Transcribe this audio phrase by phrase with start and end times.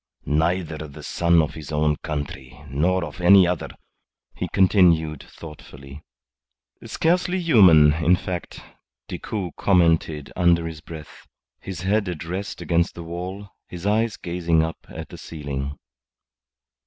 [0.25, 3.67] "Neither the son of his own country nor of any other,"
[4.35, 6.01] he continued, thoughtfully.
[6.83, 8.61] "Scarcely human, in fact,"
[9.07, 11.27] Decoud commented under his breath,
[11.59, 15.77] his head at rest against the wall, his eyes gazing up at the ceiling.